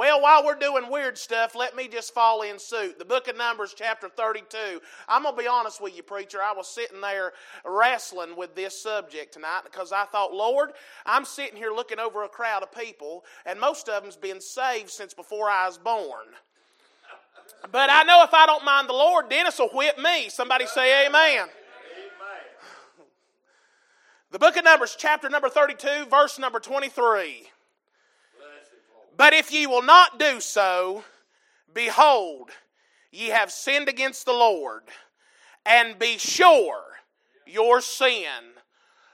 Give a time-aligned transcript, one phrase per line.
[0.00, 2.98] Well, while we're doing weird stuff, let me just fall in suit.
[2.98, 4.80] The book of Numbers, chapter 32.
[5.06, 6.38] I'm going to be honest with you, preacher.
[6.42, 7.34] I was sitting there
[7.66, 10.70] wrestling with this subject tonight because I thought, Lord,
[11.04, 14.88] I'm sitting here looking over a crowd of people, and most of them's been saved
[14.88, 16.28] since before I was born.
[17.70, 20.30] But I know if I don't mind the Lord, Dennis will whip me.
[20.30, 21.48] Somebody say amen.
[24.30, 27.50] The book of Numbers, chapter number 32, verse number 23.
[29.20, 31.04] But if ye will not do so,
[31.68, 32.56] behold,
[33.12, 34.88] ye have sinned against the Lord,
[35.68, 37.04] and be sure
[37.44, 38.56] your sin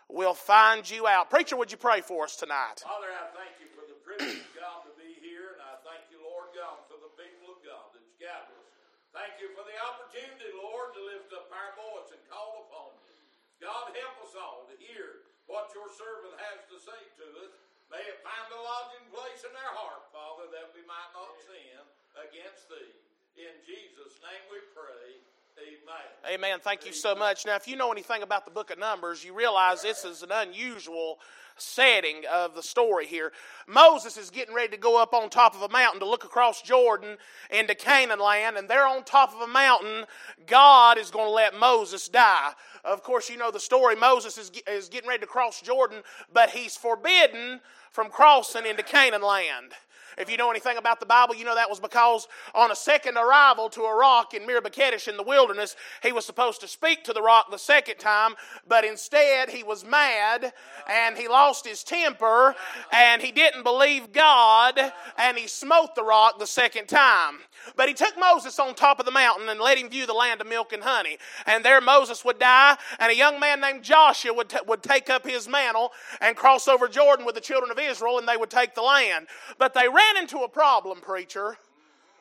[0.07, 1.27] will find you out.
[1.27, 2.87] Preacher, would you pray for us tonight?
[2.87, 6.07] Father, I thank you for the privilege, of God, to be here, and I thank
[6.15, 8.71] you, Lord God, for the people of God that's gathered us.
[9.11, 13.19] Thank you for the opportunity, Lord, to lift up our voice and call upon you.
[13.59, 18.03] God, help us all to hear what your servant has to say to us May
[18.03, 21.83] it find a lodging place in our heart, Father, that we might not sin
[22.19, 22.95] against thee.
[23.39, 25.23] In Jesus' name we pray.
[25.59, 26.35] Amen.
[26.35, 26.59] Amen.
[26.61, 27.47] Thank you so much.
[27.47, 30.31] Now, if you know anything about the book of Numbers, you realize this is an
[30.31, 31.19] unusual
[31.57, 33.33] setting of the story here.
[33.67, 36.61] Moses is getting ready to go up on top of a mountain to look across
[36.61, 37.17] Jordan
[37.51, 40.05] into Canaan land, and there on top of a mountain,
[40.47, 42.53] God is going to let Moses die.
[42.85, 43.97] Of course, you know the story.
[43.97, 46.03] Moses is, is getting ready to cross Jordan,
[46.35, 47.61] but he's forbidden
[47.93, 49.73] from crossing into Canaan land.
[50.17, 53.17] If you know anything about the Bible, you know that was because on a second
[53.17, 57.05] arrival to a rock in Meribah Kadesh in the wilderness, he was supposed to speak
[57.05, 58.35] to the rock the second time,
[58.67, 60.55] but instead he was mad
[60.89, 62.55] and he lost his temper
[62.93, 64.81] and he didn't believe God
[65.19, 67.41] and he smote the rock the second time.
[67.75, 70.41] But he took Moses on top of the mountain and let him view the land
[70.41, 71.19] of milk and honey.
[71.47, 75.11] And there Moses would die, and a young man named Joshua would, t- would take
[75.11, 78.51] up his mantle and cross over Jordan with the children of Israel, and they would
[78.51, 79.27] take the land.
[79.59, 81.57] But they ran into a problem, preacher,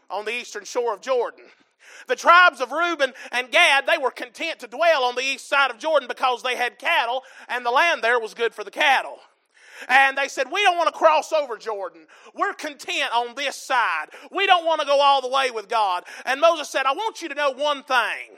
[0.10, 1.46] on the eastern shore of Jordan.
[2.08, 5.72] The tribes of Reuben and Gad, they were content to dwell on the east side
[5.72, 9.20] of Jordan because they had cattle, and the land there was good for the cattle.
[9.90, 12.08] And they said, We don't want to cross over Jordan.
[12.34, 14.08] We're content on this side.
[14.32, 16.06] We don't want to go all the way with God.
[16.26, 18.38] And Moses said, I want you to know one thing.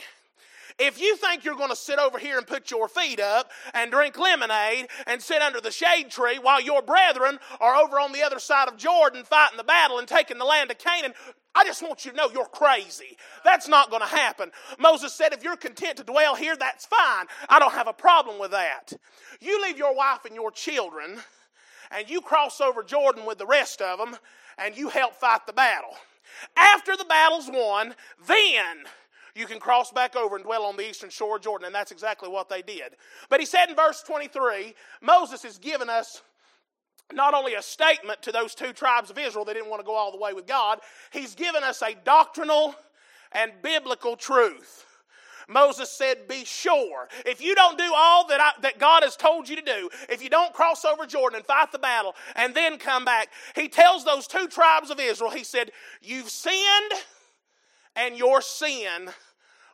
[0.80, 3.90] If you think you're going to sit over here and put your feet up and
[3.90, 8.22] drink lemonade and sit under the shade tree while your brethren are over on the
[8.22, 11.14] other side of Jordan fighting the battle and taking the land of Canaan,
[11.56, 13.18] I just want you to know you're crazy.
[13.44, 14.52] That's not going to happen.
[14.78, 17.26] Moses said, if you're content to dwell here, that's fine.
[17.50, 18.94] I don't have a problem with that.
[19.42, 21.18] You leave your wife and your children,
[21.90, 24.18] and you cross over Jordan with the rest of them,
[24.60, 25.96] and you help fight the battle.
[26.56, 27.96] After the battle's won,
[28.28, 28.84] then
[29.38, 31.68] you can cross back over and dwell on the eastern shore of Jordan.
[31.68, 32.96] And that's exactly what they did.
[33.30, 36.22] But he said in verse 23 Moses has given us
[37.14, 39.96] not only a statement to those two tribes of Israel, they didn't want to go
[39.96, 40.80] all the way with God,
[41.12, 42.76] he's given us a doctrinal
[43.32, 44.86] and biblical truth.
[45.48, 47.08] Moses said, Be sure.
[47.26, 50.22] If you don't do all that, I, that God has told you to do, if
[50.22, 54.04] you don't cross over Jordan and fight the battle and then come back, he tells
[54.04, 55.72] those two tribes of Israel, He said,
[56.02, 56.92] You've sinned,
[57.96, 59.10] and your sin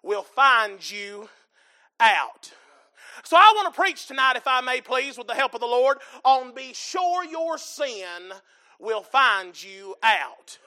[0.04, 1.30] will find you
[2.00, 2.52] out.
[3.24, 5.66] So I want to preach tonight, if I may please, with the help of the
[5.66, 8.34] Lord, on be sure your sin
[8.80, 10.58] will find you out.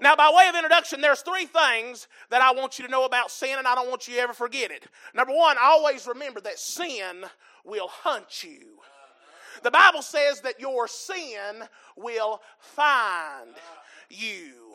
[0.00, 3.30] Now, by way of introduction, there's three things that I want you to know about
[3.30, 4.84] sin, and I don't want you to ever forget it.
[5.14, 7.24] Number one, always remember that sin
[7.64, 8.80] will hunt you.
[9.62, 11.62] The Bible says that your sin
[11.96, 13.54] will find
[14.10, 14.65] you.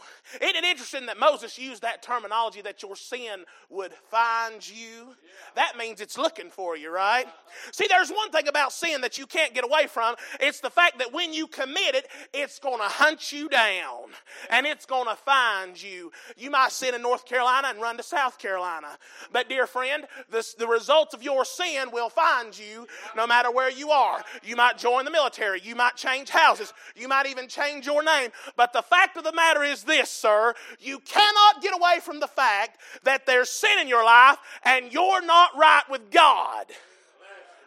[0.42, 5.16] Isn't it interesting that Moses used that terminology that your sin would find you?
[5.56, 7.26] That means it's looking for you, right?
[7.72, 10.16] See, there's one thing about sin that you can't get away from.
[10.40, 14.12] It's the fact that when you commit it, it's going to hunt you down
[14.50, 16.12] and it's going to find you.
[16.38, 18.98] You might sin in North Carolina and run to South Carolina.
[19.32, 23.70] But, dear friend, this, the results of your sin will find you no matter where
[23.72, 24.22] you are.
[24.44, 25.62] You might join the military.
[25.62, 26.74] You might change houses.
[26.96, 28.32] You might even change your name.
[28.56, 32.28] But the fact of the matter is this sir, you cannot get away from the
[32.28, 36.66] fact that there's sin in your life and you're not right with God.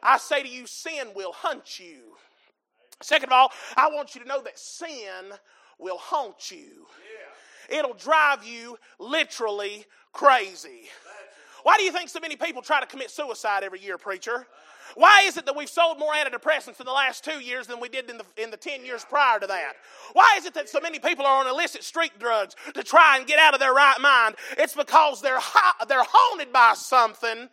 [0.02, 2.00] I say to you, sin will hunt you.
[3.00, 5.32] Second of all, I want you to know that sin
[5.78, 6.86] will haunt you.
[7.68, 10.88] It'll drive you literally crazy.
[11.62, 14.46] Why do you think so many people try to commit suicide every year, preacher?
[14.94, 17.88] Why is it that we've sold more antidepressants in the last two years than we
[17.88, 19.72] did in the, in the 10 years prior to that?
[20.12, 23.26] Why is it that so many people are on illicit street drugs to try and
[23.26, 24.36] get out of their right mind?
[24.58, 25.40] It's because they're,
[25.88, 27.48] they're haunted by something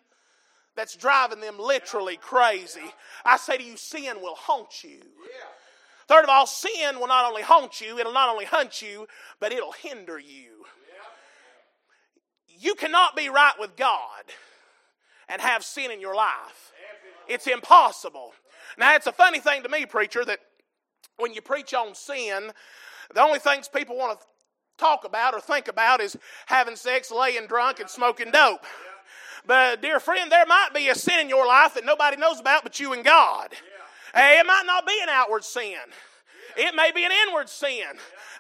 [0.76, 2.94] that's driving them literally crazy.
[3.26, 5.00] I say to you, sin will haunt you.
[6.08, 9.08] Third of all, sin will not only haunt you, it'll not only hunt you,
[9.40, 10.66] but it'll hinder you.
[12.48, 14.24] You cannot be right with God
[15.28, 16.74] and have sin in your life.
[17.28, 18.34] It's impossible.
[18.78, 20.40] Now, it's a funny thing to me, preacher, that
[21.18, 22.52] when you preach on sin,
[23.14, 24.26] the only things people want to
[24.78, 28.66] talk about or think about is having sex, laying drunk, and smoking dope.
[29.46, 32.64] But, dear friend, there might be a sin in your life that nobody knows about
[32.64, 33.50] but you and God.
[34.14, 35.78] Hey, it might not be an outward sin.
[36.58, 37.88] It may be an inward sin.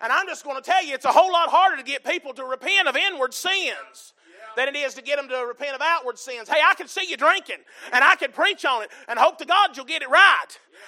[0.01, 2.33] And I'm just going to tell you, it's a whole lot harder to get people
[2.33, 4.13] to repent of inward sins
[4.55, 6.49] than it is to get them to repent of outward sins.
[6.49, 7.57] Hey, I can see you drinking,
[7.91, 10.47] and I can preach on it, and hope to God you'll get it right.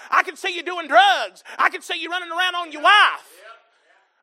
[0.10, 1.44] I can see you doing drugs.
[1.58, 3.43] I can see you running around on your wife.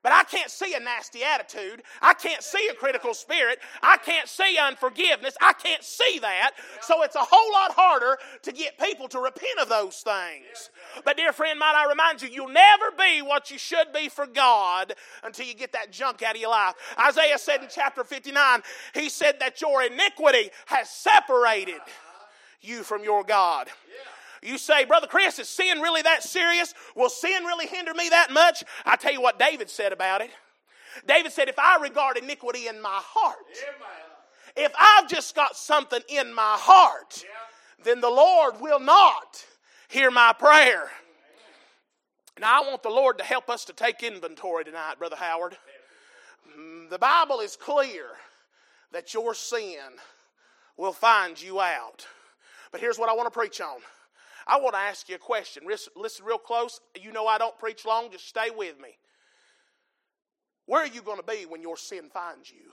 [0.02, 1.82] But I can't see a nasty attitude.
[2.00, 3.58] I can't see a critical spirit.
[3.82, 5.36] I can't see unforgiveness.
[5.42, 6.52] I can't see that.
[6.80, 10.70] So it's a whole lot harder to get people to repent of those things.
[11.04, 14.26] But, dear friend, might I remind you, you'll never be what you should be for
[14.26, 16.74] God until you get that junk out of your life.
[16.98, 18.62] Isaiah said in chapter 59,
[18.94, 21.80] he said that your iniquity has separated
[22.62, 23.68] you from your God.
[24.42, 26.74] You say, Brother Chris, is sin really that serious?
[26.96, 28.64] Will sin really hinder me that much?
[28.86, 30.30] I tell you what David said about it.
[31.06, 33.36] David said, If I regard iniquity in my heart,
[34.56, 37.24] if I've just got something in my heart,
[37.84, 39.44] then the Lord will not
[39.88, 40.90] hear my prayer.
[42.38, 45.58] Now, I want the Lord to help us to take inventory tonight, Brother Howard.
[46.88, 48.06] The Bible is clear
[48.92, 49.78] that your sin
[50.76, 52.06] will find you out.
[52.72, 53.78] But here's what I want to preach on.
[54.50, 55.62] I want to ask you a question.
[55.94, 56.80] Listen real close.
[57.00, 58.98] You know I don't preach long, just stay with me.
[60.66, 62.72] Where are you going to be when your sin finds you?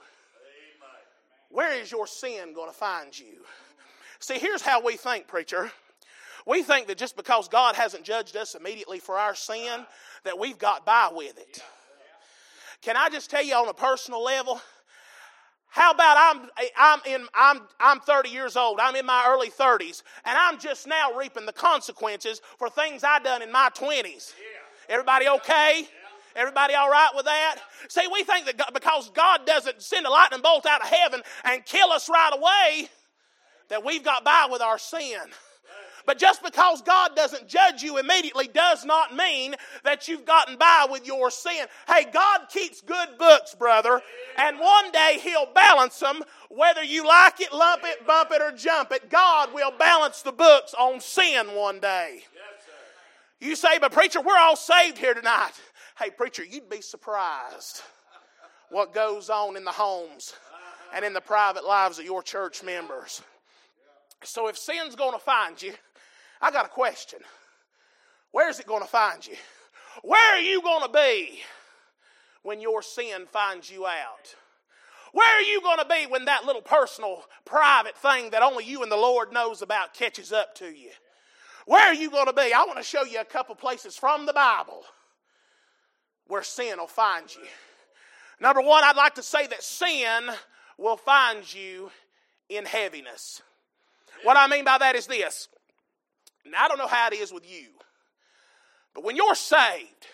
[1.50, 3.44] Where is your sin going to find you?
[4.18, 5.70] See, here's how we think, preacher.
[6.46, 9.86] We think that just because God hasn't judged us immediately for our sin,
[10.24, 11.62] that we've got by with it.
[12.82, 14.60] Can I just tell you on a personal level?
[15.68, 20.02] How about I'm, I'm, in, I'm, I'm 30 years old, I'm in my early 30s,
[20.24, 24.32] and I'm just now reaping the consequences for things I done in my 20s.
[24.88, 25.86] Everybody okay?
[26.34, 27.56] Everybody all right with that?
[27.88, 31.20] See, we think that God, because God doesn't send a lightning bolt out of heaven
[31.44, 32.88] and kill us right away,
[33.68, 35.18] that we've got by with our sin.
[36.08, 40.86] But just because God doesn't judge you immediately does not mean that you've gotten by
[40.90, 41.66] with your sin.
[41.86, 44.00] Hey, God keeps good books, brother,
[44.38, 46.22] and one day He'll balance them.
[46.48, 50.32] Whether you like it, lump it, bump it, or jump it, God will balance the
[50.32, 52.22] books on sin one day.
[53.38, 55.52] You say, but preacher, we're all saved here tonight.
[55.98, 57.82] Hey, preacher, you'd be surprised
[58.70, 60.32] what goes on in the homes
[60.94, 63.20] and in the private lives of your church members.
[64.24, 65.74] So if sin's going to find you,
[66.40, 67.20] I got a question.
[68.30, 69.34] Where's it going to find you?
[70.02, 71.40] Where are you going to be
[72.42, 74.34] when your sin finds you out?
[75.12, 78.82] Where are you going to be when that little personal, private thing that only you
[78.82, 80.90] and the Lord knows about catches up to you?
[81.66, 82.52] Where are you going to be?
[82.52, 84.84] I want to show you a couple places from the Bible
[86.26, 87.42] where sin will find you.
[88.40, 90.30] Number one, I'd like to say that sin
[90.76, 91.90] will find you
[92.48, 93.42] in heaviness.
[94.22, 95.48] What I mean by that is this
[96.50, 97.68] now, I don't know how it is with you,
[98.94, 100.06] but when you're saved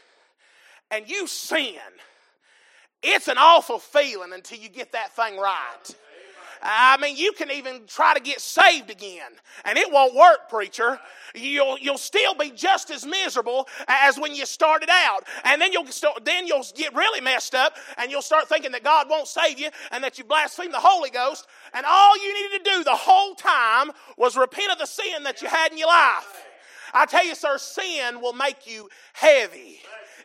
[0.90, 1.74] and you sin,
[3.02, 5.84] it's an awful feeling until you get that thing right.
[6.66, 9.30] I mean, you can even try to get saved again,
[9.66, 10.98] and it won't work, preacher.
[11.34, 15.24] You'll, you'll still be just as miserable as when you started out.
[15.44, 18.82] And then you'll, start, then you'll get really messed up, and you'll start thinking that
[18.82, 21.46] God won't save you and that you blaspheme the Holy Ghost.
[21.74, 25.42] And all you needed to do the whole time was repent of the sin that
[25.42, 26.46] you had in your life.
[26.94, 29.80] I tell you, sir, sin will make you heavy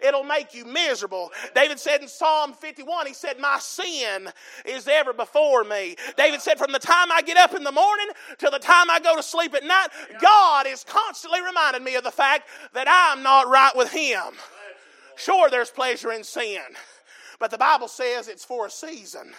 [0.05, 1.31] it'll make you miserable.
[1.55, 4.29] David said in Psalm 51, he said, My sin
[4.65, 5.95] is ever before me.
[6.17, 8.99] David said, From the time I get up in the morning till the time I
[8.99, 9.87] go to sleep at night,
[10.21, 14.33] God is constantly reminding me of the fact that I'm not right with Him.
[15.15, 16.61] Sure, there's pleasure in sin,
[17.39, 19.33] but the Bible says it's for a season.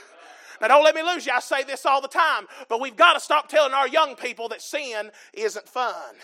[0.60, 1.32] Now, don't let me lose you.
[1.32, 4.48] I say this all the time, but we've got to stop telling our young people
[4.50, 6.14] that sin isn't fun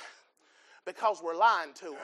[0.85, 1.97] because we're lying to them.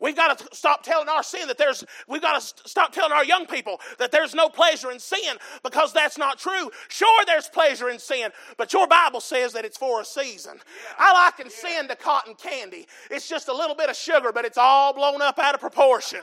[0.00, 3.24] We've got to stop telling our sin that there's, we've got to stop telling our
[3.24, 6.70] young people that there's no pleasure in sin because that's not true.
[6.88, 10.58] Sure, there's pleasure in sin, but your Bible says that it's for a season.
[10.98, 12.86] I liken sin to cotton candy.
[13.10, 16.20] It's just a little bit of sugar, but it's all blown up out of proportion.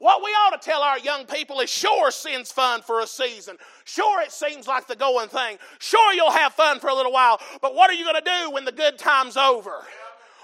[0.00, 3.58] What we ought to tell our young people is sure, sin's fun for a season.
[3.84, 5.58] Sure, it seems like the going thing.
[5.78, 7.38] Sure, you'll have fun for a little while.
[7.60, 9.84] But what are you going to do when the good time's over?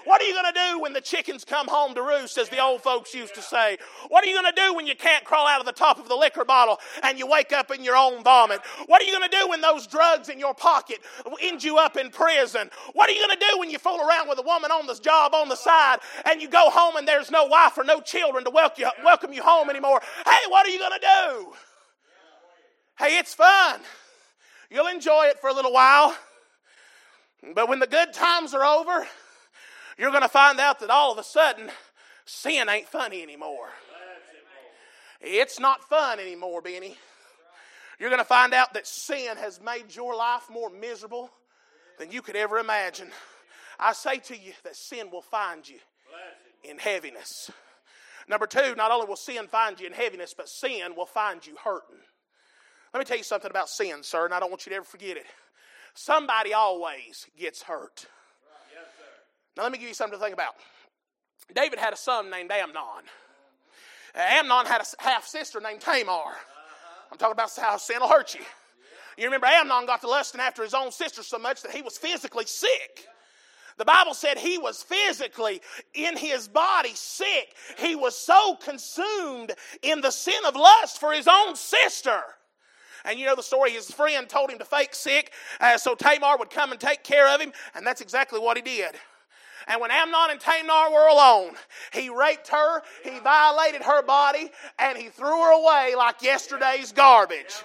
[0.07, 2.59] What are you going to do when the chickens come home to roost, as the
[2.59, 3.77] old folks used to say?
[4.07, 6.07] What are you going to do when you can't crawl out of the top of
[6.07, 8.61] the liquor bottle and you wake up in your own vomit?
[8.85, 10.99] What are you going to do when those drugs in your pocket
[11.41, 12.69] end you up in prison?
[12.93, 14.95] What are you going to do when you fool around with a woman on the
[14.95, 18.45] job on the side and you go home and there's no wife or no children
[18.45, 19.99] to welcome you, welcome you home anymore?
[20.25, 21.53] Hey, what are you going to do?
[22.97, 23.81] Hey, it's fun.
[24.71, 26.15] You'll enjoy it for a little while.
[27.53, 29.05] But when the good times are over,
[29.97, 31.69] you're going to find out that all of a sudden
[32.25, 33.69] sin ain't funny anymore.
[35.19, 36.95] It's not fun anymore, Benny.
[37.99, 41.31] You're going to find out that sin has made your life more miserable
[41.97, 43.09] than you could ever imagine.
[43.79, 45.79] I say to you that sin will find you
[46.63, 47.49] in heaviness.
[48.27, 51.55] Number two, not only will sin find you in heaviness, but sin will find you
[51.63, 51.97] hurting.
[52.93, 54.85] Let me tell you something about sin, sir, and I don't want you to ever
[54.85, 55.25] forget it.
[55.93, 58.05] Somebody always gets hurt.
[59.57, 60.53] Now, let me give you something to think about.
[61.55, 63.03] David had a son named Amnon.
[64.13, 66.35] Amnon had a half sister named Tamar.
[67.11, 68.41] I'm talking about how sin will hurt you.
[69.17, 71.97] You remember Amnon got to lusting after his own sister so much that he was
[71.97, 73.07] physically sick.
[73.77, 75.61] The Bible said he was physically
[75.93, 77.55] in his body sick.
[77.77, 82.19] He was so consumed in the sin of lust for his own sister.
[83.05, 86.37] And you know the story, his friend told him to fake sick uh, so Tamar
[86.37, 88.95] would come and take care of him, and that's exactly what he did.
[89.67, 91.53] And when Amnon and Tamar were alone,
[91.91, 97.55] he raped her, he violated her body, and he threw her away like yesterday's garbage.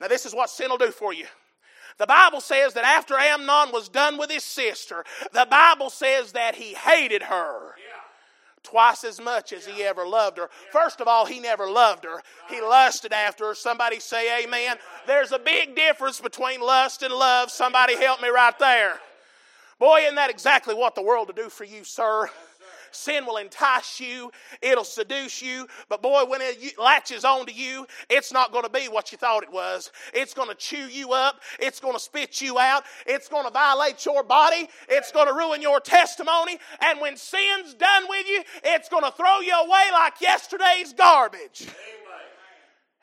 [0.00, 1.26] Now, this is what sin will do for you.
[1.98, 6.54] The Bible says that after Amnon was done with his sister, the Bible says that
[6.54, 7.74] he hated her
[8.62, 10.48] twice as much as he ever loved her.
[10.72, 13.54] First of all, he never loved her, he lusted after her.
[13.54, 14.76] Somebody say amen.
[15.06, 17.50] There's a big difference between lust and love.
[17.50, 19.00] Somebody help me right there.
[19.78, 22.28] Boy, isn't that exactly what the world will do for you, sir?
[22.90, 24.32] Sin will entice you,
[24.62, 28.86] it'll seduce you, but boy, when it latches onto you, it's not going to be
[28.86, 29.92] what you thought it was.
[30.14, 33.50] It's going to chew you up, it's going to spit you out, it's going to
[33.50, 38.42] violate your body, it's going to ruin your testimony, and when sin's done with you,
[38.64, 41.66] it's going to throw you away like yesterday's garbage.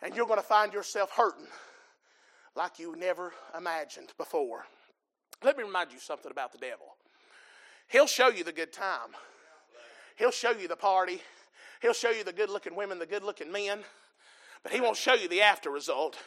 [0.02, 1.48] And you're going to find yourself hurting
[2.56, 4.66] like you never imagined before.
[5.44, 6.96] Let me remind you something about the devil.
[7.88, 9.10] He'll show you the good time.
[10.16, 11.22] He'll show you the party.
[11.82, 13.84] He'll show you the good looking women, the good looking men.
[14.66, 16.18] But he won't show you the after result.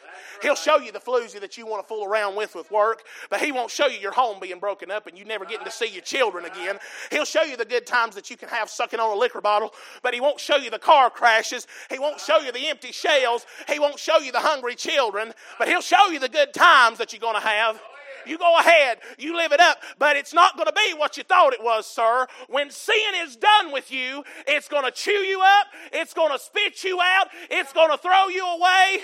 [0.41, 3.41] He'll show you the floozy that you want to fool around with with work, but
[3.41, 5.87] he won't show you your home being broken up and you never getting to see
[5.87, 6.77] your children again.
[7.11, 9.73] He'll show you the good times that you can have sucking on a liquor bottle,
[10.03, 11.67] but he won't show you the car crashes.
[11.89, 13.45] He won't show you the empty shells.
[13.67, 17.11] He won't show you the hungry children, but he'll show you the good times that
[17.11, 17.81] you're going to have.
[18.25, 21.23] You go ahead, you live it up, but it's not going to be what you
[21.23, 22.27] thought it was, sir.
[22.47, 26.39] When sin is done with you, it's going to chew you up, it's going to
[26.39, 28.99] spit you out, it's going to throw you away,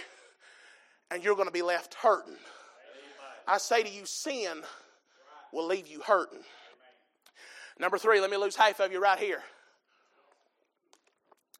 [1.12, 2.36] and you're going to be left hurting.
[3.48, 4.62] I say to you, sin
[5.51, 6.39] will leave you hurting.
[7.79, 9.41] Number three, let me lose half of you right here.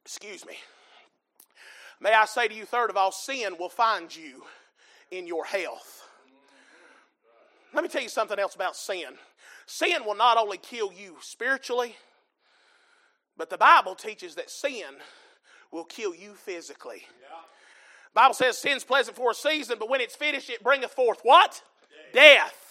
[0.04, 0.56] Excuse me.
[2.00, 4.44] May I say to you, third of all, sin will find you
[5.12, 6.05] in your health.
[7.76, 9.18] Let me tell you something else about sin.
[9.66, 11.96] Sin will not only kill you spiritually,
[13.38, 14.86] but the Bible teaches that sin
[15.72, 17.04] will kill you physically.
[17.22, 17.38] Yeah.
[18.14, 21.62] Bible says sin's pleasant for a season, but when it's finished, it bringeth forth what?
[22.14, 22.14] Death.
[22.14, 22.65] Death.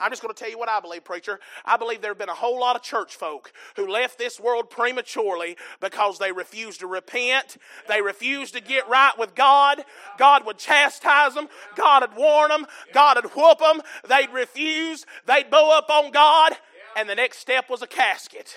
[0.00, 1.38] I'm just going to tell you what I believe, preacher.
[1.64, 4.70] I believe there have been a whole lot of church folk who left this world
[4.70, 7.58] prematurely because they refused to repent.
[7.86, 9.84] They refused to get right with God.
[10.18, 11.48] God would chastise them.
[11.76, 12.66] God would warn them.
[12.92, 13.82] God would whoop them.
[14.08, 15.04] They'd refuse.
[15.26, 16.54] They'd bow up on God.
[16.96, 18.56] And the next step was a casket.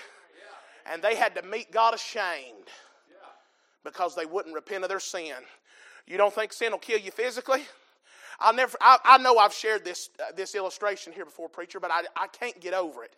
[0.90, 2.68] And they had to meet God ashamed
[3.84, 5.34] because they wouldn't repent of their sin.
[6.06, 7.62] You don't think sin will kill you physically?
[8.40, 11.90] I'll never, I, I know I've shared this, uh, this illustration here before, preacher, but
[11.90, 13.14] I, I can't get over it.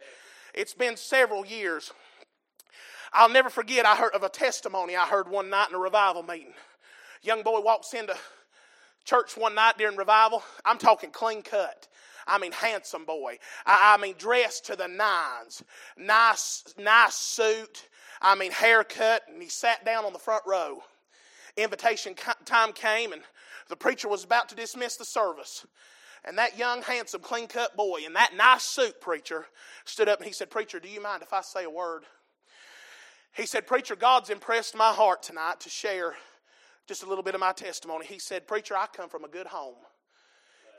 [0.54, 1.92] It's been several years.
[3.12, 6.22] I'll never forget, I heard of a testimony I heard one night in a revival
[6.22, 6.54] meeting.
[7.22, 8.14] Young boy walks into
[9.04, 10.42] church one night during revival.
[10.64, 11.88] I'm talking clean cut.
[12.26, 13.38] I mean, handsome boy.
[13.64, 15.62] I, I mean, dressed to the nines.
[15.96, 17.88] Nice, nice suit.
[18.20, 19.22] I mean, haircut.
[19.32, 20.82] And he sat down on the front row.
[21.56, 23.22] Invitation time came, and
[23.68, 25.66] the preacher was about to dismiss the service.
[26.24, 29.46] And that young, handsome, clean cut boy in that nice suit, preacher,
[29.84, 32.02] stood up and he said, Preacher, do you mind if I say a word?
[33.32, 36.14] He said, Preacher, God's impressed my heart tonight to share
[36.86, 38.06] just a little bit of my testimony.
[38.06, 39.76] He said, Preacher, I come from a good home.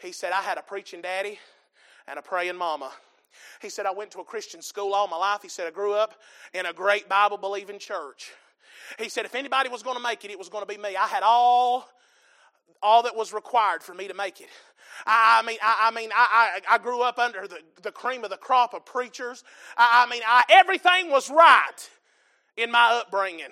[0.01, 1.39] He said, I had a preaching daddy
[2.07, 2.91] and a praying mama.
[3.61, 5.41] He said, I went to a Christian school all my life.
[5.41, 6.15] He said, I grew up
[6.53, 8.31] in a great Bible believing church.
[8.99, 10.95] He said, if anybody was going to make it, it was going to be me.
[10.95, 11.87] I had all,
[12.81, 14.49] all that was required for me to make it.
[15.05, 18.29] I, mean, I, I mean, I, I, I, grew up under the, the cream of
[18.29, 19.43] the crop of preachers.
[19.77, 21.89] I, I mean, I, everything was right
[22.55, 23.51] in my upbringing.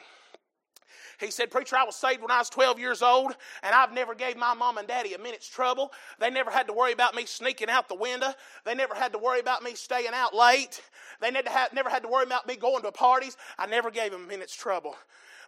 [1.19, 4.13] He said, Preacher, I was saved when I was 12 years old, and I've never
[4.13, 5.91] gave my mom and daddy a minute's trouble.
[6.19, 8.33] They never had to worry about me sneaking out the window.
[8.65, 10.81] They never had to worry about me staying out late.
[11.21, 13.37] They never had to worry about me going to parties.
[13.57, 14.95] I never gave them a minute's trouble.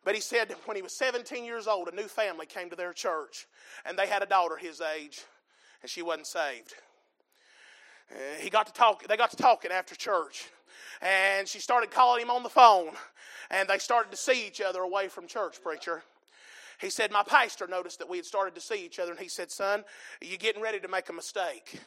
[0.08, 2.94] But he said when he was 17 years old, a new family came to their
[2.94, 3.46] church,
[3.86, 5.26] and they had a daughter his age,
[5.82, 6.76] and she wasn't saved.
[8.10, 10.48] Uh, he got to talk, they got to talking after church,
[11.02, 12.92] and she started calling him on the phone
[13.52, 16.02] and they started to see each other away from church, preacher.
[16.80, 19.28] He said, My pastor noticed that we had started to see each other, and he
[19.28, 19.84] said, Son,
[20.22, 21.82] you're getting ready to make a mistake.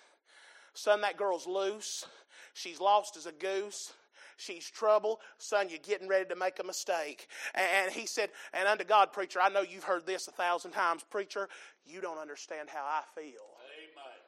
[0.74, 2.04] Son, that girl's loose.
[2.52, 3.94] She's lost as a goose.
[4.40, 5.20] She's trouble.
[5.38, 7.28] Son, you're getting ready to make a mistake.
[7.54, 11.04] And he said, And unto God, preacher, I know you've heard this a thousand times,
[11.10, 11.48] preacher,
[11.84, 13.24] you don't understand how I feel.
[13.24, 14.20] Amen.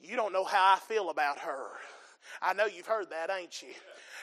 [0.00, 1.66] You don't know how I feel about her.
[2.40, 3.68] I know you've heard that, ain't you?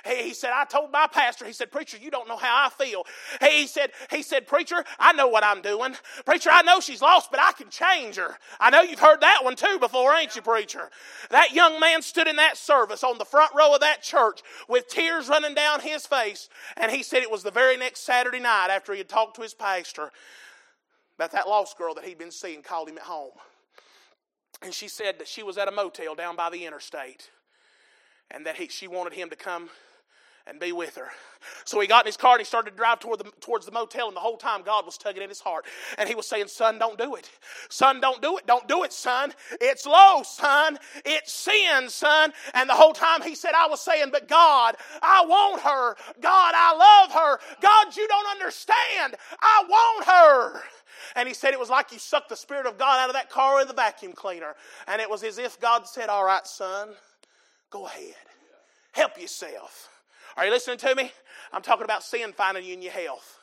[0.05, 3.03] He, said, I told my pastor, he said, Preacher, you don't know how I feel.
[3.41, 5.95] He said, he said, Preacher, I know what I'm doing.
[6.25, 8.37] Preacher, I know she's lost, but I can change her.
[8.59, 10.91] I know you've heard that one too before, ain't you, preacher?
[11.31, 14.87] That young man stood in that service on the front row of that church with
[14.87, 18.67] tears running down his face, and he said it was the very next Saturday night
[18.69, 20.11] after he had talked to his pastor
[21.17, 23.31] about that lost girl that he'd been seeing called him at home.
[24.61, 27.29] And she said that she was at a motel down by the interstate
[28.31, 29.69] and that he, she wanted him to come
[30.47, 31.09] and be with her.
[31.63, 33.71] So he got in his car and he started to drive toward the, towards the
[33.71, 35.65] motel, and the whole time God was tugging at his heart.
[35.97, 37.29] And he was saying, Son, don't do it.
[37.69, 38.45] Son, don't do it.
[38.45, 39.33] Don't do it, son.
[39.59, 40.77] It's low, son.
[41.03, 42.31] It's sin, son.
[42.53, 45.95] And the whole time he said, I was saying, But God, I want her.
[46.21, 47.39] God, I love her.
[47.61, 49.15] God, you don't understand.
[49.41, 50.61] I want her.
[51.15, 53.29] And he said it was like you sucked the Spirit of God out of that
[53.29, 54.55] car in the vacuum cleaner.
[54.87, 56.89] And it was as if God said, All right, son,
[57.75, 58.15] go ahead.
[58.93, 59.89] Help yourself.
[60.37, 61.11] Are you listening to me?
[61.51, 63.39] I'm talking about sin finding you in your health.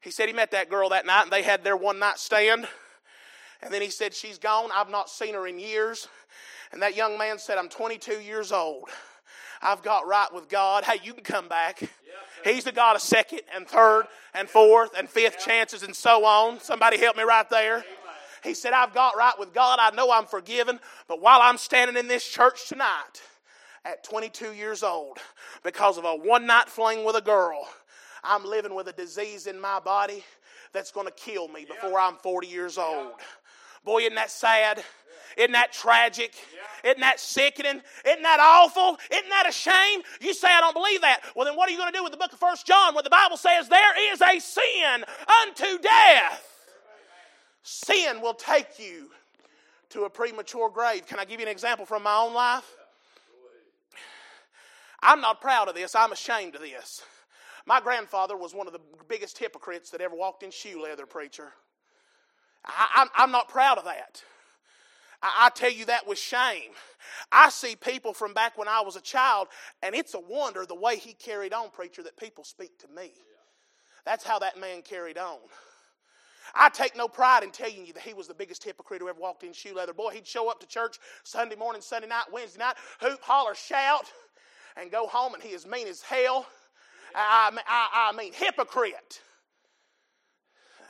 [0.00, 2.66] He said he met that girl that night and they had their one night stand.
[3.62, 4.70] And then he said, She's gone.
[4.74, 6.08] I've not seen her in years.
[6.72, 8.88] And that young man said, I'm 22 years old.
[9.62, 10.82] I've got right with God.
[10.82, 11.80] Hey, you can come back.
[12.44, 16.58] He's the God of second and third and fourth and fifth chances and so on.
[16.58, 17.84] Somebody help me right there.
[18.44, 19.78] He said, I've got right with God.
[19.80, 20.80] I know I'm forgiven.
[21.06, 23.22] But while I'm standing in this church tonight,
[23.84, 25.18] at 22 years old
[25.62, 27.66] because of a one night fling with a girl.
[28.22, 30.24] I'm living with a disease in my body
[30.72, 33.12] that's going to kill me before I'm 40 years old.
[33.84, 34.84] Boy, isn't that sad?
[35.36, 36.34] Isn't that tragic?
[36.84, 37.80] Isn't that sickening?
[38.04, 38.98] Isn't that awful?
[39.10, 40.02] Isn't that a shame?
[40.20, 41.20] You say, I don't believe that.
[41.34, 43.04] Well, then what are you going to do with the book of First John where
[43.04, 45.04] the Bible says there is a sin
[45.46, 46.47] unto death?
[47.70, 49.10] Sin will take you
[49.90, 51.06] to a premature grave.
[51.06, 52.64] Can I give you an example from my own life?
[55.02, 57.02] I'm not proud of this, I'm ashamed of this.
[57.66, 61.52] My grandfather was one of the biggest hypocrites that ever walked in shoe leather, preacher.
[62.64, 64.22] I, am not proud of that.
[65.22, 66.70] I, I tell you that with shame.
[67.30, 69.48] I see people from back when I was a child,
[69.82, 73.12] and it's a wonder the way he carried on, preacher, that people speak to me.
[74.06, 75.36] That's how that man carried on.
[76.58, 79.20] I take no pride in telling you that he was the biggest hypocrite who ever
[79.20, 79.94] walked in shoe leather.
[79.94, 84.10] Boy, he'd show up to church Sunday morning, Sunday night, Wednesday night, hoop, holler, shout
[84.80, 86.46] and go home and he is mean as hell.
[87.14, 89.20] I, I, I mean, hypocrite.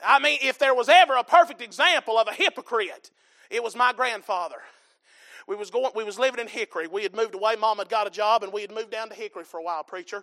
[0.04, 3.10] I mean, if there was ever a perfect example of a hypocrite,
[3.50, 4.56] it was my grandfather.
[5.46, 6.86] We was going, we was living in Hickory.
[6.86, 7.56] We had moved away.
[7.56, 9.82] Mom had got a job, and we had moved down to Hickory for a while,
[9.82, 10.22] preacher.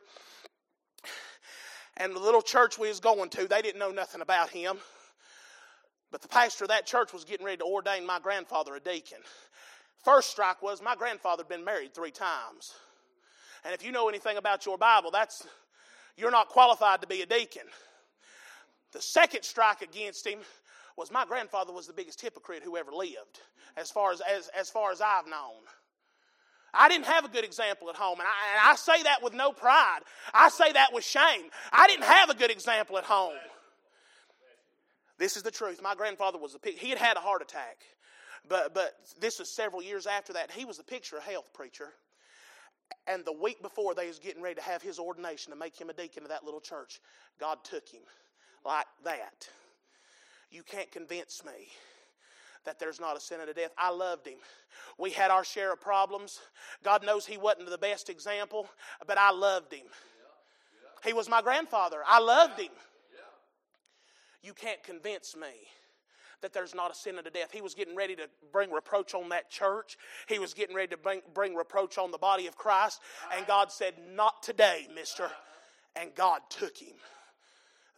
[1.98, 4.78] And the little church we was going to, they didn't know nothing about him.
[6.12, 9.18] But the pastor of that church was getting ready to ordain my grandfather a deacon.
[10.04, 12.74] First strike was my grandfather had been married three times.
[13.64, 15.46] And if you know anything about your Bible, that's
[16.16, 17.64] you're not qualified to be a deacon.
[18.94, 20.40] The second strike against him
[20.96, 23.42] was my grandfather was the biggest hypocrite who ever lived,
[23.76, 25.64] as far as, as, as far as I've known.
[26.74, 29.34] I didn't have a good example at home, and I, and I say that with
[29.34, 30.00] no pride.
[30.34, 31.50] I say that with shame.
[31.72, 33.34] I didn't have a good example at home.
[35.18, 35.82] This is the truth.
[35.82, 37.78] My grandfather was a he had had a heart attack,
[38.48, 40.52] but but this was several years after that.
[40.52, 41.90] He was a picture of health preacher.
[43.08, 45.90] And the week before they was getting ready to have his ordination to make him
[45.90, 47.00] a deacon of that little church,
[47.40, 48.02] God took him
[48.64, 49.50] like that.
[50.52, 51.70] You can't convince me
[52.66, 53.72] that there's not a sin unto death.
[53.78, 54.38] I loved him.
[54.98, 56.40] We had our share of problems.
[56.84, 58.68] God knows he wasn't the best example,
[59.08, 59.86] but I loved him.
[61.04, 61.98] He was my grandfather.
[62.06, 62.72] I loved him.
[64.46, 65.48] You can't convince me
[66.42, 67.52] that there's not a sin unto death.
[67.52, 69.98] He was getting ready to bring reproach on that church.
[70.28, 73.02] He was getting ready to bring, bring reproach on the body of Christ.
[73.36, 75.32] And God said, Not today, mister.
[75.96, 76.94] And God took him.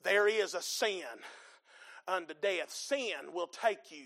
[0.04, 1.02] There is a sin
[2.08, 2.72] unto death.
[2.72, 4.06] Sin will take you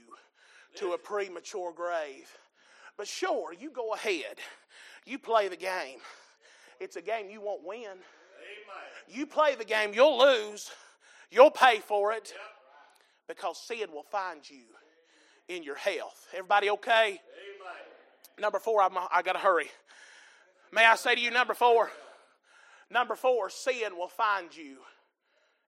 [0.78, 2.32] to a premature grave.
[2.98, 4.38] But sure, you go ahead.
[5.06, 6.00] You play the game.
[6.80, 8.00] It's a game you won't win.
[9.08, 10.72] You play the game, you'll lose.
[11.32, 12.34] You'll pay for it
[13.28, 14.64] because sin will find you
[15.48, 16.28] in your health.
[16.34, 17.08] Everybody okay?
[17.08, 17.20] Amen.
[18.40, 19.70] Number four, I'm, I got to hurry.
[20.74, 21.90] May I say to you, number four?
[22.90, 24.78] Number four, sin will find you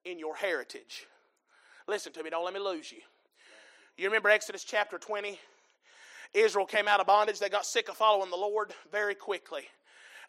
[0.04, 1.08] in your heritage.
[1.88, 3.00] Listen to me, don't let me lose you.
[3.98, 5.40] You remember Exodus chapter 20?
[6.34, 7.40] Israel came out of bondage.
[7.40, 9.64] They got sick of following the Lord very quickly.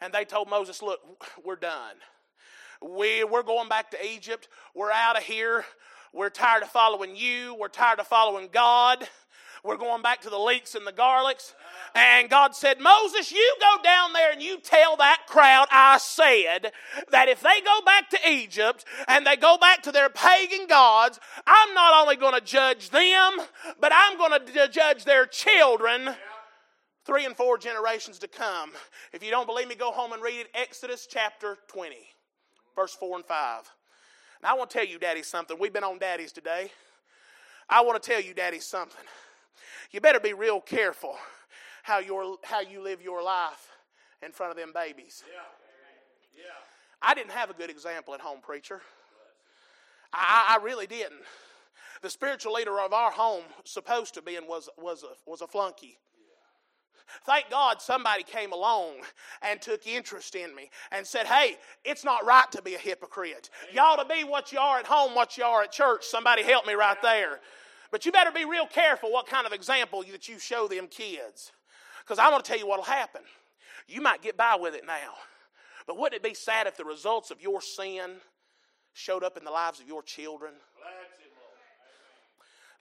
[0.01, 1.01] And they told Moses, Look,
[1.45, 1.97] we're done.
[2.85, 4.49] We, we're going back to Egypt.
[4.75, 5.65] We're out of here.
[6.13, 7.57] We're tired of following you.
[7.59, 9.09] We're tired of following God.
[9.65, 11.55] We're going back to the leeks and the garlics.
[11.95, 16.73] And God said, Moses, you go down there and you tell that crowd I said
[17.11, 21.19] that if they go back to Egypt and they go back to their pagan gods,
[21.47, 23.39] I'm not only going to judge them,
[23.81, 26.11] but I'm going to judge their children
[27.07, 28.73] three and four generations to come.
[29.15, 30.49] If you don't believe me, go home and read it.
[30.55, 31.97] Exodus chapter 20,
[32.75, 33.63] verse 4 and 5.
[34.43, 35.59] Now, I want to tell you, Daddy, something.
[35.59, 36.71] We've been on Daddy's today.
[37.69, 39.05] I want to tell you, Daddy, something.
[39.91, 41.17] You better be real careful
[41.83, 43.71] how, you how you live your life
[44.25, 45.23] in front of them babies.
[45.27, 46.43] Yeah.
[46.45, 46.51] Yeah.
[47.03, 48.81] I didn't have a good example at home, preacher.
[50.13, 51.23] I, I really didn't.
[52.03, 55.47] The spiritual leader of our home, supposed to be, and was, was, a, was a
[55.47, 55.99] flunky.
[57.25, 58.95] Thank God somebody came along
[59.43, 63.51] and took interest in me and said, Hey, it's not right to be a hypocrite.
[63.73, 66.05] You ought to be what you are at home, what you are at church.
[66.05, 67.41] Somebody help me right there.
[67.91, 71.53] But you better be real careful what kind of example that you show them kids.
[72.01, 73.23] Because I want to tell you what will happen.
[73.87, 75.15] You might get by with it now.
[75.87, 78.17] But wouldn't it be sad if the results of your sin
[78.95, 80.55] showed up in the lives of your children?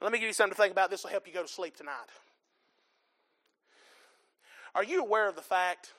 [0.01, 0.89] Let me give you something to think about.
[0.89, 2.09] This will help you go to sleep tonight.
[4.75, 5.93] Are you aware of the fact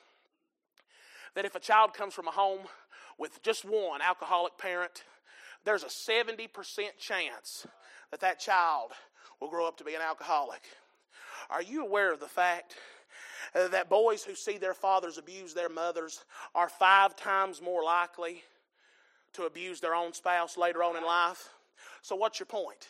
[1.33, 2.61] that if a child comes from a home
[3.17, 5.03] with just one alcoholic parent,
[5.63, 6.49] there's a 70%
[6.99, 7.65] chance
[8.11, 8.91] that that child
[9.39, 10.61] will grow up to be an alcoholic?
[11.49, 12.75] Are you aware of the fact
[13.53, 18.43] that boys who see their fathers abuse their mothers are five times more likely
[19.33, 21.49] to abuse their own spouse later on in life?
[22.01, 22.87] So, what's your point?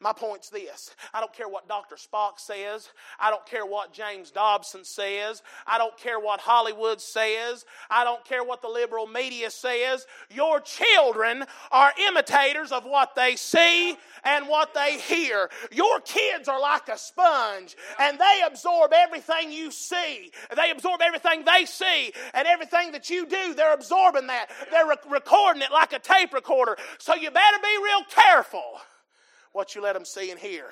[0.00, 1.96] My point's this I don't care what Dr.
[1.96, 2.88] Spock says.
[3.18, 5.42] I don't care what James Dobson says.
[5.66, 7.64] I don't care what Hollywood says.
[7.90, 10.06] I don't care what the liberal media says.
[10.30, 15.48] Your children are imitators of what they see and what they hear.
[15.72, 20.30] Your kids are like a sponge and they absorb everything you see.
[20.54, 24.50] They absorb everything they see and everything that you do, they're absorbing that.
[24.70, 26.76] They're re- recording it like a tape recorder.
[26.98, 28.80] So you better be real careful
[29.56, 30.66] what you let them see and hear.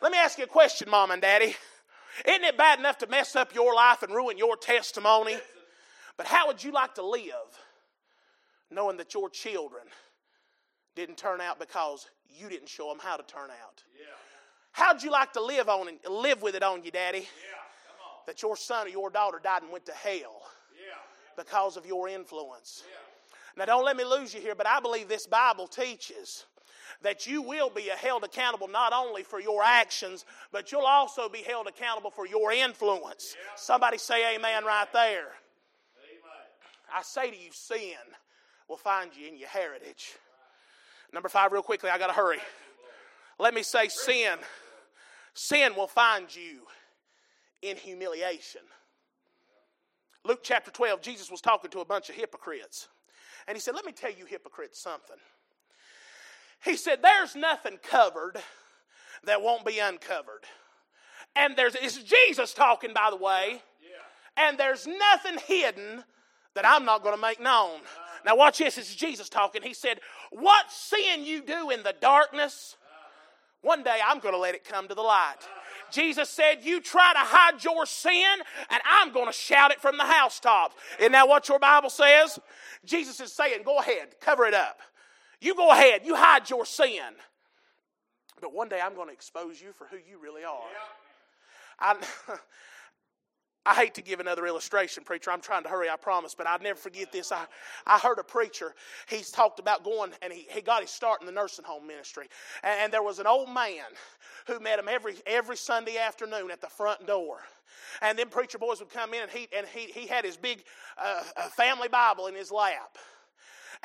[0.00, 1.54] Let me ask you a question, Mom and Daddy.
[2.26, 5.36] Isn't it bad enough to mess up your life and ruin your testimony?
[6.16, 7.30] But how would you like to live
[8.70, 9.82] knowing that your children
[10.94, 13.84] didn't turn out because you didn't show them how to turn out?
[14.72, 17.28] How'd you like to live on and live with it on you, Daddy?
[18.26, 20.40] That your son or your daughter died and went to hell
[21.36, 22.82] because of your influence.
[23.58, 26.46] Now, don't let me lose you here, but I believe this Bible teaches
[27.02, 31.42] that you will be held accountable not only for your actions, but you'll also be
[31.42, 33.34] held accountable for your influence.
[33.34, 33.50] Yeah.
[33.56, 35.28] Somebody say amen right there.
[35.28, 36.94] Amen.
[36.94, 37.96] I say to you, sin
[38.68, 40.14] will find you in your heritage.
[41.12, 42.38] Number five, real quickly, I got to hurry.
[43.38, 44.38] Let me say sin.
[45.34, 46.60] Sin will find you
[47.62, 48.62] in humiliation.
[50.24, 52.88] Luke chapter 12, Jesus was talking to a bunch of hypocrites.
[53.46, 55.16] And he said, Let me tell you, hypocrites, something.
[56.64, 58.38] He said, There's nothing covered
[59.24, 60.44] that won't be uncovered.
[61.34, 63.62] And there's, it's Jesus talking, by the way.
[63.82, 64.48] Yeah.
[64.48, 66.04] And there's nothing hidden
[66.54, 67.76] that I'm not going to make known.
[67.76, 68.18] Uh-huh.
[68.24, 68.78] Now, watch this.
[68.78, 69.62] It's Jesus talking.
[69.62, 73.68] He said, What sin you do in the darkness, uh-huh.
[73.68, 75.36] one day I'm going to let it come to the light.
[75.40, 75.60] Uh-huh.
[75.92, 78.38] Jesus said, You try to hide your sin,
[78.70, 80.74] and I'm going to shout it from the housetops.
[80.98, 82.38] Isn't that what your Bible says?
[82.84, 84.80] Jesus is saying, Go ahead, cover it up.
[85.40, 87.14] You go ahead, you hide your sin.
[88.40, 90.60] But one day I'm going to expose you for who you really are.
[91.78, 91.96] I,
[93.66, 95.30] I hate to give another illustration, preacher.
[95.30, 97.32] I'm trying to hurry, I promise, but I'll never forget this.
[97.32, 97.46] I,
[97.86, 98.74] I heard a preacher,
[99.08, 102.28] he's talked about going, and he, he got his start in the nursing home ministry.
[102.62, 103.84] And, and there was an old man
[104.46, 107.38] who met him every, every Sunday afternoon at the front door.
[108.02, 110.62] And then preacher boys would come in, and he, and he, he had his big
[111.02, 112.98] uh family Bible in his lap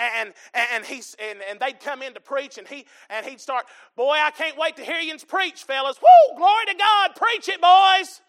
[0.02, 3.66] and and he's and, and they'd come in to preach and he and he'd start
[3.96, 7.62] boy i can't wait to hear you preach fellas whoo glory to god preach it
[7.62, 8.22] boys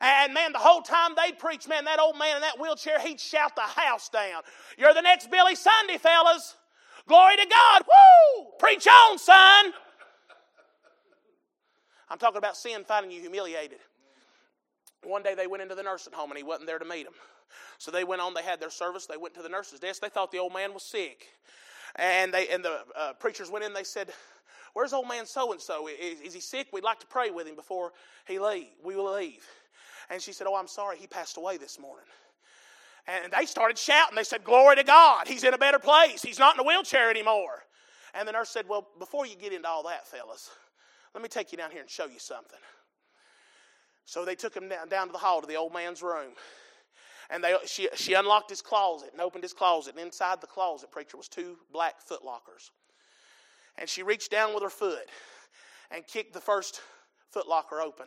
[0.00, 3.20] and man, the whole time they'd preach, man, that old man in that wheelchair, he'd
[3.20, 4.42] shout the house down.
[4.76, 6.56] You're the next Billy Sunday, fellas.
[7.06, 7.82] Glory to God.
[7.86, 8.46] Woo!
[8.58, 9.72] Preach on, son.
[12.08, 13.78] I'm talking about sin finding you humiliated.
[15.04, 17.14] One day they went into the nursing home and he wasn't there to meet them.
[17.78, 20.00] So they went on, they had their service, they went to the nurse's desk.
[20.00, 21.26] They thought the old man was sick.
[21.96, 24.12] And, they, and the uh, preachers went in, they said,
[24.72, 25.88] Where's old man so and so?
[25.88, 26.66] Is he sick?
[26.72, 27.92] We'd like to pray with him before
[28.26, 28.66] he leave.
[28.84, 29.46] We will leave.
[30.10, 32.06] And she said, Oh, I'm sorry, he passed away this morning.
[33.06, 34.16] And they started shouting.
[34.16, 35.28] They said, Glory to God.
[35.28, 36.22] He's in a better place.
[36.22, 37.62] He's not in a wheelchair anymore.
[38.14, 40.50] And the nurse said, Well, before you get into all that, fellas,
[41.14, 42.58] let me take you down here and show you something.
[44.06, 46.32] So they took him down, down to the hall to the old man's room.
[47.30, 49.94] And they, she, she unlocked his closet and opened his closet.
[49.96, 52.70] And inside the closet, preacher, was two black foot lockers.
[53.78, 55.08] And she reached down with her foot
[55.90, 56.80] and kicked the first
[57.30, 58.06] foot locker open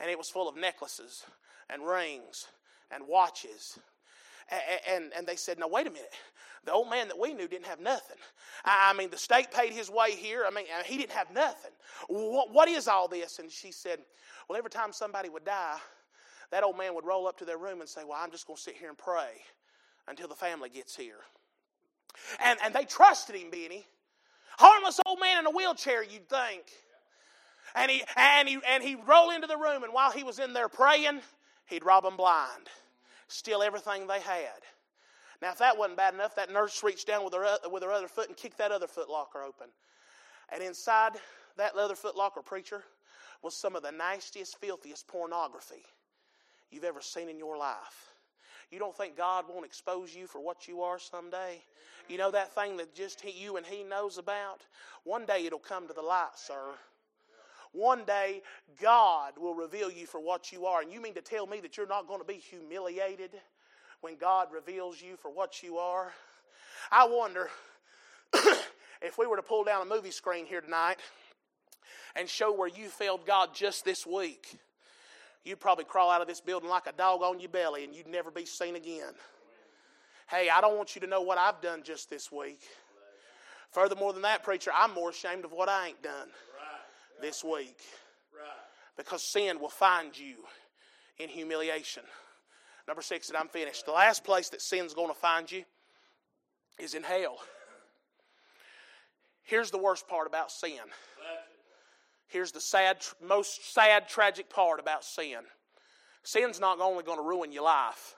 [0.00, 1.24] and it was full of necklaces
[1.70, 2.46] and rings
[2.90, 3.78] and watches.
[4.88, 6.12] And, and, they said, Now, wait a minute.
[6.64, 8.16] The old man that we knew didn't have nothing.
[8.64, 10.44] I mean, the state paid his way here.
[10.46, 11.70] I mean, he didn't have nothing.
[12.08, 13.38] What, what is all this?
[13.38, 14.00] And she said,
[14.48, 15.78] Well, every time somebody would die,
[16.50, 18.56] that old man would roll up to their room and say, Well, I'm just going
[18.56, 19.42] to sit here and pray
[20.08, 21.20] until the family gets here.
[22.42, 23.86] And, and they trusted him, Benny.
[24.58, 26.62] Harmless old man in a wheelchair, you'd think.
[27.74, 30.52] And he and he and he'd roll into the room, and while he was in
[30.52, 31.20] there praying,
[31.66, 32.68] he'd rob them blind,
[33.28, 34.62] steal everything they had.
[35.42, 38.08] Now, if that wasn't bad enough, that nurse reached down with her with her other
[38.08, 39.66] foot and kicked that other foot locker open.
[40.50, 41.12] And inside
[41.58, 42.82] that leather foot locker, preacher,
[43.42, 45.84] was some of the nastiest, filthiest pornography
[46.70, 48.14] you've ever seen in your life.
[48.70, 51.62] You don't think God won't expose you for what you are someday?
[52.08, 54.62] You know that thing that just he, you and He knows about?
[55.04, 56.74] One day it'll come to the light, sir.
[57.72, 58.42] One day,
[58.80, 60.80] God will reveal you for what you are.
[60.80, 63.32] And you mean to tell me that you're not going to be humiliated
[64.00, 66.12] when God reveals you for what you are?
[66.90, 67.50] I wonder
[69.02, 70.96] if we were to pull down a movie screen here tonight
[72.14, 74.58] and show where you failed God just this week,
[75.46, 78.08] you'd probably crawl out of this building like a dog on your belly and you'd
[78.08, 79.14] never be seen again.
[80.28, 82.60] Hey, I don't want you to know what I've done just this week.
[83.70, 86.28] Furthermore than that, preacher, I'm more ashamed of what I ain't done
[87.20, 87.78] this week.
[88.96, 90.36] Because sin will find you
[91.18, 92.02] in humiliation.
[92.88, 93.84] Number six, and I'm finished.
[93.86, 95.64] The last place that sin's going to find you
[96.78, 97.38] is in hell.
[99.42, 100.80] Here's the worst part about sin.
[102.28, 105.38] Here's the sad, most sad, tragic part about sin.
[106.22, 108.16] Sin's not only going to ruin your life,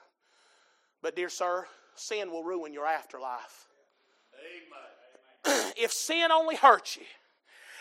[1.02, 3.66] but, dear sir, sin will ruin your afterlife.
[5.46, 5.72] Amen.
[5.76, 7.04] if sin only hurt you,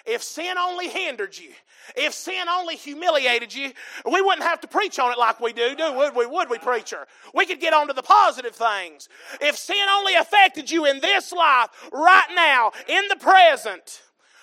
[0.05, 1.49] if sin only hindered you,
[1.95, 3.71] if sin only humiliated you,
[4.09, 6.25] we wouldn't have to preach on it like we do, do would we?
[6.25, 7.07] Would we, preacher?
[7.33, 9.09] We could get on to the positive things.
[9.41, 14.01] If sin only affected you in this life, right now, in the present,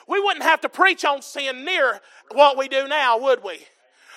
[0.09, 2.01] we wouldn't have to preach on sin near
[2.33, 3.59] what we do now, would we?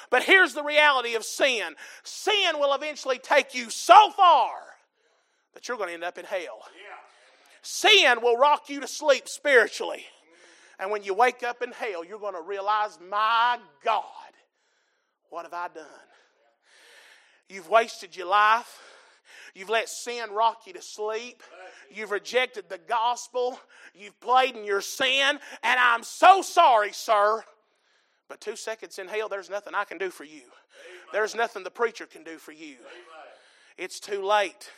[0.10, 4.52] But here's the reality of sin sin will eventually take you so far
[5.54, 6.62] that you're going to end up in hell.
[7.62, 10.06] Sin will rock you to sleep spiritually.
[10.80, 14.04] And when you wake up in hell, you're going to realize, my God,
[15.30, 15.86] what have I done?
[17.50, 18.80] You've wasted your life.
[19.58, 21.42] You've let sin rock you to sleep.
[21.90, 23.60] You've rejected the gospel.
[23.96, 25.40] You've played in your sin.
[25.64, 27.44] And I'm so sorry, sir.
[28.30, 30.44] But two seconds in hell, there's nothing I can do for you.
[31.12, 32.76] There's nothing the preacher can do for you.
[33.80, 34.70] It's too late.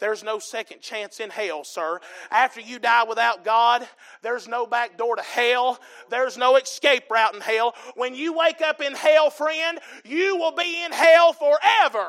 [0.00, 2.00] There's no second chance in hell, sir.
[2.30, 3.86] After you die without God,
[4.22, 5.78] there's no back door to hell.
[6.08, 7.74] There's no escape route in hell.
[7.94, 12.08] When you wake up in hell, friend, you will be in hell forever.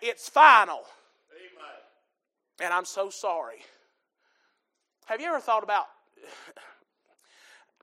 [0.00, 0.80] It's final.
[2.60, 3.58] And I'm so sorry.
[5.06, 5.86] Have you ever thought about.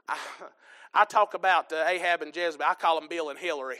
[0.08, 0.18] I,
[0.94, 2.66] I talk about uh, Ahab and Jezebel.
[2.68, 3.80] I call them Bill and Hillary.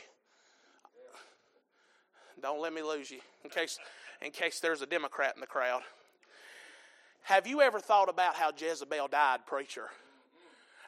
[2.40, 3.78] Don't let me lose you in case
[4.22, 5.82] in case there's a Democrat in the crowd.
[7.22, 9.88] Have you ever thought about how Jezebel died, preacher?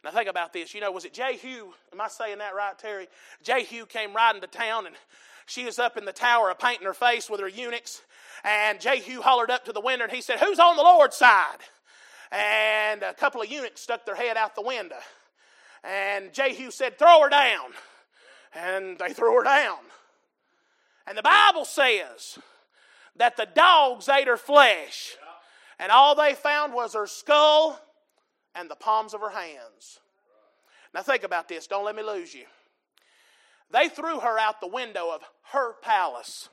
[0.02, 0.72] Now think about this.
[0.74, 1.72] You know, was it Jehu?
[1.92, 3.08] Am I saying that right, Terry?
[3.42, 4.96] Jehu came riding to town and
[5.50, 8.02] she was up in the tower painting her face with her eunuchs.
[8.44, 11.58] And Jehu hollered up to the window and he said, Who's on the Lord's side?
[12.30, 14.96] And a couple of eunuchs stuck their head out the window.
[15.82, 17.72] And Jehu said, Throw her down.
[18.54, 19.78] And they threw her down.
[21.06, 22.38] And the Bible says
[23.16, 25.16] that the dogs ate her flesh.
[25.80, 27.80] And all they found was her skull
[28.54, 29.98] and the palms of her hands.
[30.94, 31.66] Now, think about this.
[31.66, 32.44] Don't let me lose you.
[33.72, 36.48] They threw her out the window of her palace.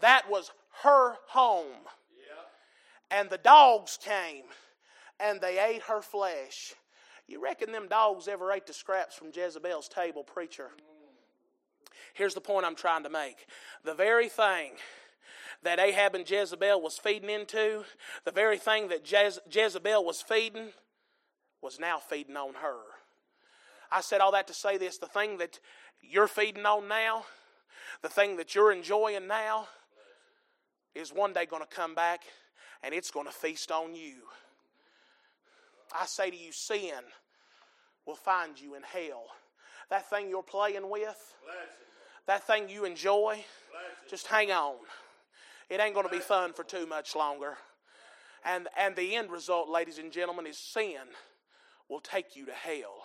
[0.00, 0.50] That was
[0.82, 1.86] her home.
[3.10, 4.44] And the dogs came
[5.18, 6.74] and they ate her flesh.
[7.26, 10.70] You reckon them dogs ever ate the scraps from Jezebel's table, preacher?
[12.14, 13.46] Here's the point I'm trying to make.
[13.84, 14.72] The very thing
[15.62, 17.84] that Ahab and Jezebel was feeding into,
[18.24, 20.70] the very thing that Jez- Jezebel was feeding,
[21.62, 22.78] was now feeding on her.
[23.92, 25.58] I said all that to say this the thing that
[26.02, 27.24] you're feeding on now,
[28.02, 29.68] the thing that you're enjoying now,
[30.94, 32.22] is one day going to come back
[32.82, 34.14] and it's going to feast on you.
[35.98, 37.00] I say to you, sin
[38.06, 39.26] will find you in hell.
[39.90, 41.34] That thing you're playing with,
[42.26, 43.44] that thing you enjoy,
[44.08, 44.76] just hang on.
[45.68, 47.56] It ain't going to be fun for too much longer.
[48.44, 50.96] And, and the end result, ladies and gentlemen, is sin
[51.88, 52.99] will take you to hell.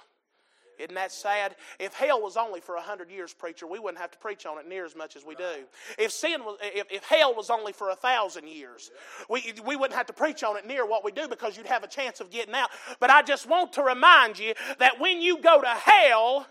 [0.78, 1.56] Isn't that sad?
[1.80, 4.58] If hell was only for a hundred years, preacher, we wouldn't have to preach on
[4.58, 5.66] it near as much as we do.
[5.98, 8.92] If sin was, if, if hell was only for a thousand years,
[9.30, 11.84] we, we wouldn't have to preach on it near what we do because you'd have
[11.84, 12.70] a chance of getting out.
[13.00, 16.48] But I just want to remind you that when you go to hell,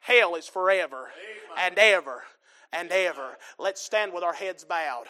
[0.00, 1.10] hell is forever
[1.58, 2.22] and ever
[2.72, 3.36] and ever.
[3.58, 5.06] Let's stand with our heads bowed.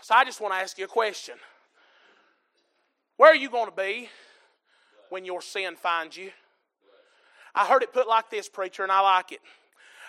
[0.00, 1.34] So I just want to ask you a question.
[3.16, 4.08] Where are you going to be
[5.08, 6.30] when your sin finds you?
[7.58, 9.40] I heard it put like this, preacher, and I like it.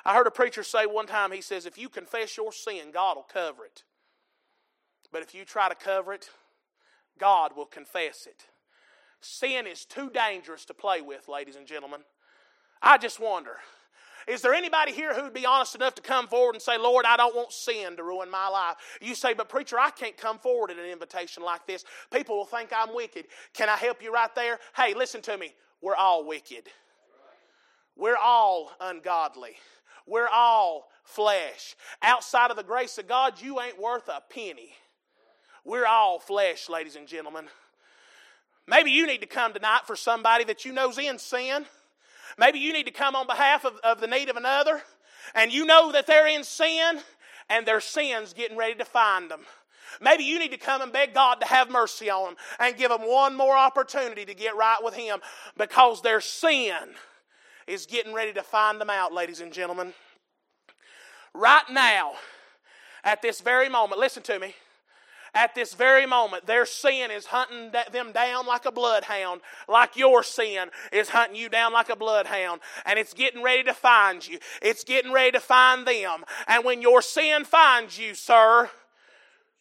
[0.05, 3.15] I heard a preacher say one time, he says, if you confess your sin, God
[3.15, 3.81] will cover it.
[5.11, 6.29] But if you try to cover it,
[7.17, 8.43] God will confess it.
[9.19, 12.01] Sin is too dangerous to play with, ladies and gentlemen.
[12.83, 13.57] I just wonder
[14.27, 17.03] is there anybody here who would be honest enough to come forward and say, Lord,
[17.07, 18.75] I don't want sin to ruin my life?
[19.01, 21.83] You say, but preacher, I can't come forward in an invitation like this.
[22.13, 23.25] People will think I'm wicked.
[23.53, 24.59] Can I help you right there?
[24.75, 25.55] Hey, listen to me.
[25.81, 26.67] We're all wicked.
[27.99, 29.57] We're all ungodly.
[30.07, 31.75] We're all flesh.
[32.01, 34.71] Outside of the grace of God, you ain't worth a penny.
[35.65, 37.45] We're all flesh, ladies and gentlemen.
[38.65, 41.65] Maybe you need to come tonight for somebody that you know's in sin.
[42.37, 44.81] Maybe you need to come on behalf of, of the need of another,
[45.35, 47.01] and you know that they're in sin,
[47.49, 49.41] and their sin's getting ready to find them.
[49.99, 52.89] Maybe you need to come and beg God to have mercy on them and give
[52.89, 55.19] them one more opportunity to get right with Him
[55.57, 56.75] because their sin
[57.69, 59.93] is getting ready to find them out, ladies and gentlemen.
[61.33, 62.13] Right now,
[63.03, 64.55] at this very moment, listen to me
[65.33, 70.23] at this very moment, their sin is hunting them down like a bloodhound, like your
[70.23, 72.61] sin is hunting you down like a bloodhound.
[72.85, 74.39] And it's getting ready to find you.
[74.61, 76.25] It's getting ready to find them.
[76.47, 78.69] And when your sin finds you, sir,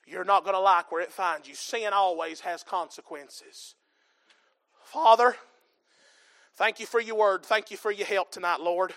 [0.06, 1.54] you're not going to like where it finds you.
[1.54, 3.74] Sin always has consequences.
[4.84, 5.36] Father,
[6.58, 7.44] thank you for your word.
[7.44, 8.92] Thank you for your help tonight, Lord.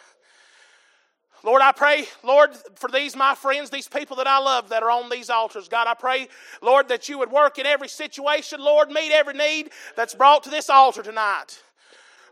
[1.44, 4.92] Lord, I pray, Lord, for these my friends, these people that I love that are
[4.92, 5.68] on these altars.
[5.68, 6.28] God, I pray,
[6.62, 10.50] Lord, that you would work in every situation, Lord, meet every need that's brought to
[10.50, 11.60] this altar tonight.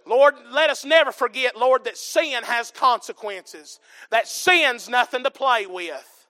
[0.06, 3.80] Lord, let us never forget, Lord, that sin has consequences,
[4.12, 6.28] that sin's nothing to play with.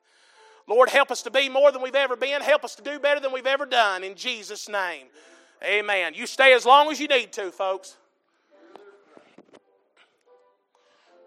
[0.67, 2.41] Lord, help us to be more than we've ever been.
[2.41, 4.03] Help us to do better than we've ever done.
[4.03, 5.07] In Jesus' name,
[5.63, 6.13] amen.
[6.13, 7.97] You stay as long as you need to, folks.